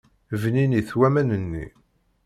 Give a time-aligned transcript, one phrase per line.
[0.41, 1.65] Bninit waman-nni.